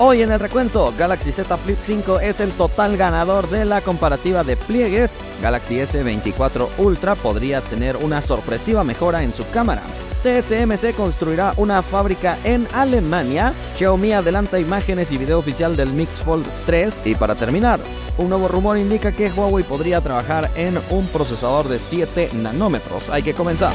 [0.00, 4.42] Hoy en el recuento, Galaxy Z Flip 5 es el total ganador de la comparativa
[4.42, 5.14] de pliegues.
[5.40, 9.82] Galaxy S24 Ultra podría tener una sorpresiva mejora en su cámara.
[10.24, 13.52] TSMC construirá una fábrica en Alemania.
[13.76, 17.02] Xiaomi adelanta imágenes y video oficial del Mix Fold 3.
[17.04, 17.78] Y para terminar,
[18.18, 23.10] un nuevo rumor indica que Huawei podría trabajar en un procesador de 7 nanómetros.
[23.10, 23.72] Hay que comenzar.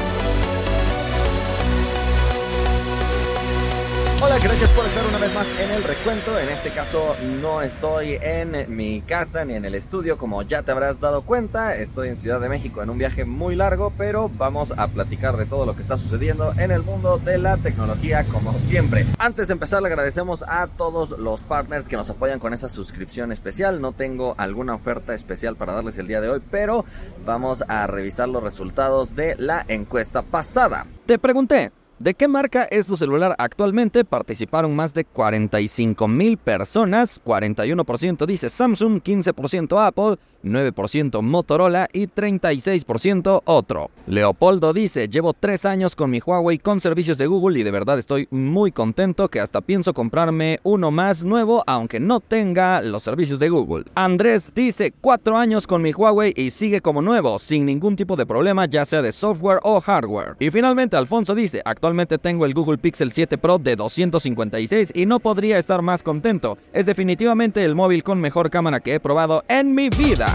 [4.22, 6.38] Hola, gracias por estar una vez más en el recuento.
[6.38, 10.72] En este caso no estoy en mi casa ni en el estudio como ya te
[10.72, 11.78] habrás dado cuenta.
[11.78, 15.46] Estoy en Ciudad de México en un viaje muy largo, pero vamos a platicar de
[15.46, 19.06] todo lo que está sucediendo en el mundo de la tecnología como siempre.
[19.20, 23.32] Antes de empezar le agradecemos a todos los partners que nos apoyan con esa suscripción
[23.32, 23.80] especial.
[23.80, 26.84] No tengo alguna oferta especial para darles el día de hoy, pero
[27.26, 30.88] vamos a revisar los resultados de la encuesta pasada.
[31.06, 34.06] Te pregunté, ¿De qué marca es tu celular actualmente?
[34.06, 43.42] Participaron más de 45 mil personas, 41% dice Samsung, 15% Apple, 9% Motorola y 36%
[43.46, 43.90] otro.
[44.08, 48.00] Leopoldo dice, llevo 3 años con mi Huawei con servicios de Google y de verdad
[48.00, 53.40] estoy muy contento que hasta pienso comprarme uno más nuevo aunque no tenga los servicios
[53.40, 53.86] de Google.
[53.96, 58.26] Andrés dice, 4 años con mi Huawei y sigue como nuevo, sin ningún tipo de
[58.26, 60.36] problema ya sea de software o hardware.
[60.40, 65.20] Y finalmente Alfonso dice, actualmente tengo el Google Pixel 7 Pro de 256 y no
[65.20, 66.58] podría estar más contento.
[66.74, 70.29] Es definitivamente el móvil con mejor cámara que he probado en mi vida.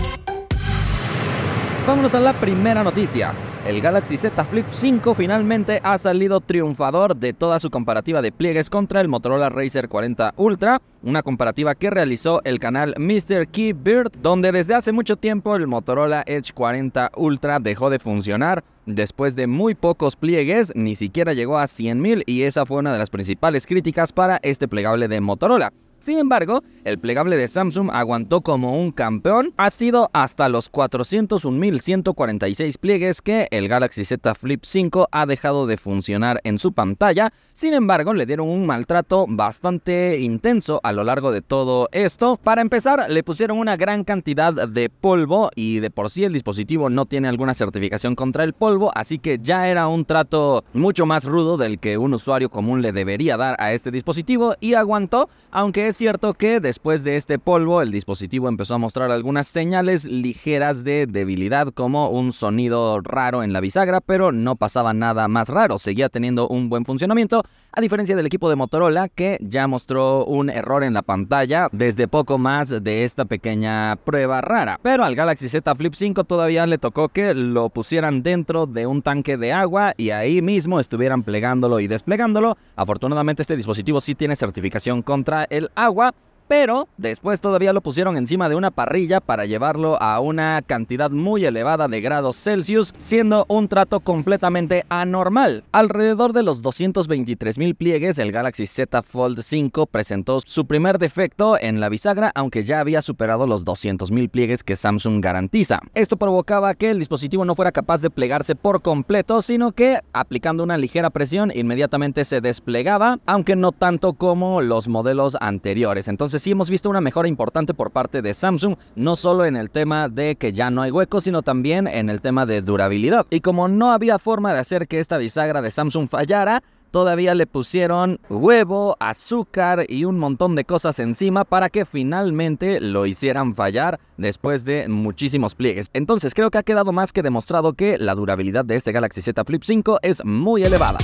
[1.87, 3.33] Vámonos a la primera noticia.
[3.67, 8.69] El Galaxy Z Flip 5 finalmente ha salido triunfador de toda su comparativa de pliegues
[8.69, 13.49] contra el Motorola Racer 40 Ultra, una comparativa que realizó el canal Mr.
[13.49, 18.65] Keybird, donde desde hace mucho tiempo el Motorola Edge 40 Ultra dejó de funcionar.
[18.87, 22.99] Después de muy pocos pliegues, ni siquiera llegó a 100.000 y esa fue una de
[22.99, 25.73] las principales críticas para este plegable de Motorola.
[26.05, 29.55] Sin embargo, el plegable de Samsung aguantó como un campeón.
[29.57, 35.79] Ha sido hasta los 401.146 pliegues que el Galaxy Z Flip 5 ha dejado de
[35.79, 37.33] funcionar en su pantalla.
[37.55, 42.37] Sin embargo, le dieron un maltrato bastante intenso a lo largo de todo esto.
[42.37, 46.91] Para empezar, le pusieron una gran cantidad de polvo y de por sí el dispositivo
[46.91, 51.25] no tiene alguna certificación contra el polvo, así que ya era un trato mucho más
[51.25, 55.87] rudo del que un usuario común le debería dar a este dispositivo y aguantó, aunque
[55.87, 60.05] es es cierto que después de este polvo el dispositivo empezó a mostrar algunas señales
[60.05, 65.51] ligeras de debilidad como un sonido raro en la bisagra, pero no pasaba nada más
[65.51, 70.25] raro, seguía teniendo un buen funcionamiento, a diferencia del equipo de Motorola que ya mostró
[70.25, 74.81] un error en la pantalla desde poco más de esta pequeña prueba rara.
[74.83, 79.03] Pero al Galaxy Z Flip 5 todavía le tocó que lo pusieran dentro de un
[79.03, 82.57] tanque de agua y ahí mismo estuvieran plegándolo y desplegándolo.
[82.75, 86.13] Afortunadamente este dispositivo sí tiene certificación contra el agua agua
[86.49, 91.45] pero después todavía lo pusieron encima de una parrilla para llevarlo a una cantidad muy
[91.45, 95.65] elevada de grados Celsius, siendo un trato completamente anormal.
[95.73, 101.59] Alrededor de los 223 mil pliegues, el Galaxy Z Fold 5 presentó su primer defecto
[101.59, 105.81] en la bisagra, aunque ya había superado los 200 mil pliegues que Samsung garantiza.
[105.95, 110.63] Esto provocaba que el dispositivo no fuera capaz de plegarse por completo, sino que aplicando
[110.63, 116.09] una ligera presión inmediatamente se desplegaba, aunque no tanto como los modelos anteriores.
[116.09, 119.71] Entonces sí hemos visto una mejora importante por parte de Samsung, no solo en el
[119.71, 123.27] tema de que ya no hay huecos, sino también en el tema de durabilidad.
[123.31, 126.63] Y como no había forma de hacer que esta bisagra de Samsung fallara,
[126.95, 133.05] todavía le pusieron huevo, azúcar y un montón de cosas encima para que finalmente lo
[133.05, 135.91] hicieran fallar después de muchísimos pliegues.
[135.93, 139.45] Entonces creo que ha quedado más que demostrado que la durabilidad de este Galaxy Z
[139.45, 140.99] Flip 5 es muy elevada.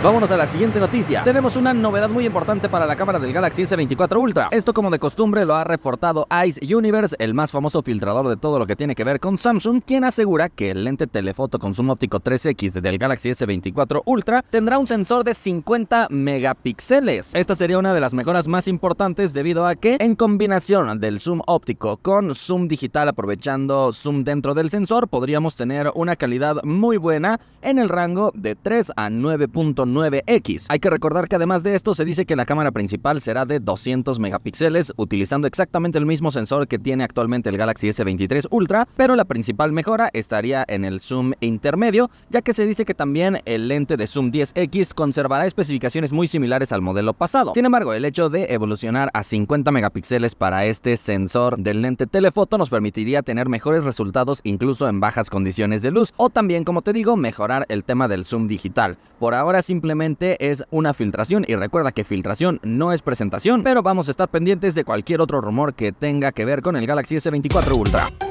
[0.00, 1.24] Vámonos a la siguiente noticia.
[1.24, 4.48] Tenemos una novedad muy importante para la cámara del Galaxy S24 Ultra.
[4.52, 8.60] Esto como de costumbre lo ha reportado Ice Universe, el más famoso filtrador de todo
[8.60, 11.90] lo que tiene que ver con Samsung, quien asegura que el lente telefoto con zoom
[11.90, 17.34] óptico 3X del Galaxy S24 Ultra tendrá un sensor de 50 megapíxeles.
[17.34, 21.40] Esta sería una de las mejoras más importantes debido a que en combinación del zoom
[21.46, 27.40] óptico con zoom digital aprovechando zoom dentro del sensor podríamos tener una calidad muy buena
[27.62, 30.66] en el rango de 3 a 9.9 9X.
[30.68, 33.60] Hay que recordar que además de esto se dice que la cámara principal será de
[33.60, 39.16] 200 megapíxeles utilizando exactamente el mismo sensor que tiene actualmente el Galaxy S23 Ultra, pero
[39.16, 43.68] la principal mejora estaría en el zoom intermedio, ya que se dice que también el
[43.68, 47.52] lente de zoom 10X conservará especificaciones muy similares al modelo pasado.
[47.54, 52.58] Sin embargo, el hecho de evolucionar a 50 megapíxeles para este sensor del lente telefoto
[52.58, 56.92] nos permitiría tener mejores resultados incluso en bajas condiciones de luz o también, como te
[56.92, 58.98] digo, mejorar el tema del zoom digital.
[59.18, 63.80] Por ahora simplemente simplemente es una filtración y recuerda que filtración no es presentación, pero
[63.80, 67.14] vamos a estar pendientes de cualquier otro rumor que tenga que ver con el Galaxy
[67.14, 68.27] S24 Ultra.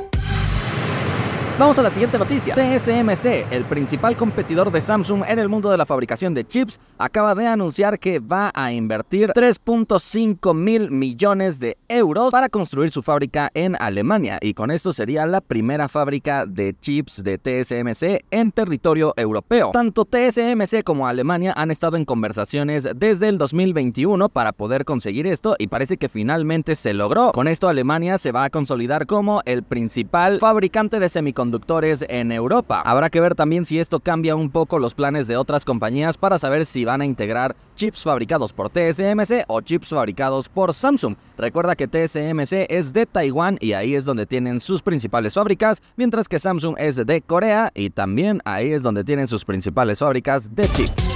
[1.60, 2.54] Vamos a la siguiente noticia.
[2.54, 7.34] TSMC, el principal competidor de Samsung en el mundo de la fabricación de chips, acaba
[7.34, 13.50] de anunciar que va a invertir 3.5 mil millones de euros para construir su fábrica
[13.56, 19.16] en Alemania y con esto sería la primera fábrica de chips de TSMC en territorio
[19.18, 19.72] europeo.
[19.74, 25.56] Tanto TSMC como Alemania han estado en conversaciones desde el 2021 para poder conseguir esto
[25.58, 27.32] y parece que finalmente se logró.
[27.32, 32.34] Con esto Alemania se va a consolidar como el principal fabricante de semiconductores conductores en
[32.34, 32.82] Europa.
[32.82, 36.38] Habrá que ver también si esto cambia un poco los planes de otras compañías para
[36.38, 41.16] saber si van a integrar chips fabricados por TSMC o chips fabricados por Samsung.
[41.38, 46.28] Recuerda que TSMC es de Taiwán y ahí es donde tienen sus principales fábricas, mientras
[46.28, 50.68] que Samsung es de Corea y también ahí es donde tienen sus principales fábricas de
[50.68, 51.07] chips.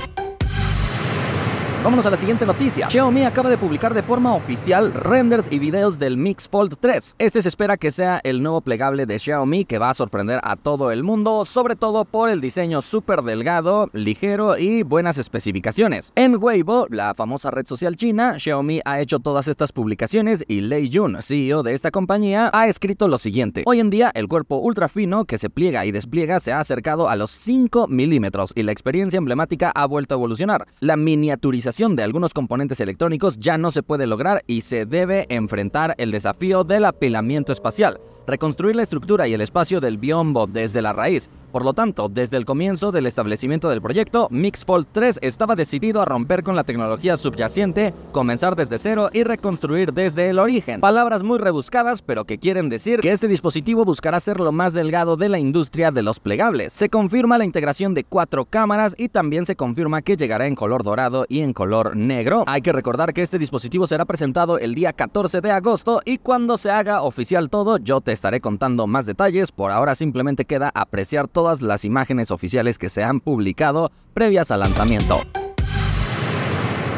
[1.83, 2.87] Vámonos a la siguiente noticia.
[2.91, 7.15] Xiaomi acaba de publicar de forma oficial renders y videos del Mix Fold 3.
[7.17, 10.57] Este se espera que sea el nuevo plegable de Xiaomi que va a sorprender a
[10.57, 16.11] todo el mundo, sobre todo por el diseño súper delgado, ligero y buenas especificaciones.
[16.13, 20.87] En Weibo, la famosa red social china, Xiaomi ha hecho todas estas publicaciones y Lei
[20.93, 23.63] Jun, CEO de esta compañía, ha escrito lo siguiente.
[23.65, 27.09] Hoy en día, el cuerpo ultra fino que se pliega y despliega se ha acercado
[27.09, 30.67] a los 5 milímetros y la experiencia emblemática ha vuelto a evolucionar.
[30.79, 35.95] La miniaturización de algunos componentes electrónicos ya no se puede lograr y se debe enfrentar
[35.97, 40.93] el desafío del apilamiento espacial, reconstruir la estructura y el espacio del biombo desde la
[40.93, 46.01] raíz, por lo tanto, desde el comienzo del establecimiento del proyecto, Mixfold 3 estaba decidido
[46.01, 50.79] a romper con la tecnología subyacente, comenzar desde cero y reconstruir desde el origen.
[50.79, 55.17] Palabras muy rebuscadas, pero que quieren decir que este dispositivo buscará ser lo más delgado
[55.17, 56.71] de la industria de los plegables.
[56.71, 60.83] Se confirma la integración de cuatro cámaras y también se confirma que llegará en color
[60.83, 62.45] dorado y en color negro.
[62.47, 66.55] Hay que recordar que este dispositivo será presentado el día 14 de agosto y cuando
[66.55, 69.51] se haga oficial todo, yo te estaré contando más detalles.
[69.51, 74.59] Por ahora simplemente queda apreciar todas las imágenes oficiales que se han publicado previas al
[74.59, 75.17] lanzamiento.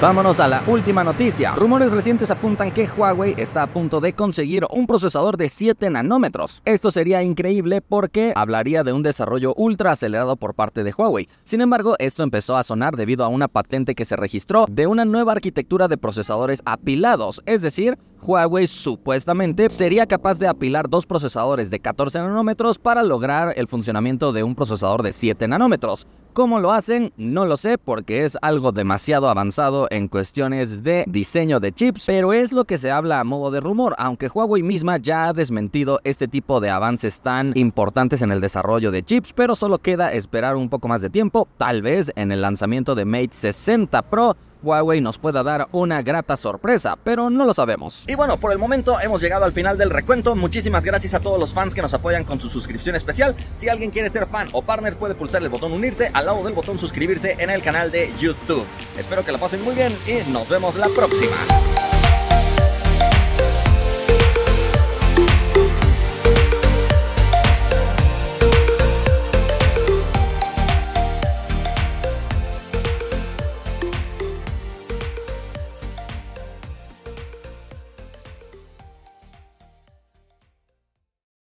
[0.01, 1.55] Vámonos a la última noticia.
[1.55, 6.61] Rumores recientes apuntan que Huawei está a punto de conseguir un procesador de 7 nanómetros.
[6.65, 11.29] Esto sería increíble porque hablaría de un desarrollo ultra acelerado por parte de Huawei.
[11.45, 15.05] Sin embargo, esto empezó a sonar debido a una patente que se registró de una
[15.05, 21.69] nueva arquitectura de procesadores apilados, es decir, Huawei supuestamente sería capaz de apilar dos procesadores
[21.69, 26.07] de 14 nanómetros para lograr el funcionamiento de un procesador de 7 nanómetros.
[26.31, 27.11] ¿Cómo lo hacen?
[27.17, 32.33] No lo sé porque es algo demasiado avanzado en cuestiones de diseño de chips, pero
[32.33, 35.99] es lo que se habla a modo de rumor, aunque Huawei misma ya ha desmentido
[36.05, 40.55] este tipo de avances tan importantes en el desarrollo de chips, pero solo queda esperar
[40.55, 45.01] un poco más de tiempo, tal vez en el lanzamiento de Mate 60 Pro Huawei
[45.01, 48.03] nos pueda dar una grata sorpresa, pero no lo sabemos.
[48.07, 50.35] Y bueno, por el momento hemos llegado al final del recuento.
[50.35, 53.35] Muchísimas gracias a todos los fans que nos apoyan con su suscripción especial.
[53.53, 56.53] Si alguien quiere ser fan o partner, puede pulsar el botón unirse al lado del
[56.53, 58.65] botón suscribirse en el canal de YouTube.
[58.97, 61.35] Espero que la pasen muy bien y nos vemos la próxima.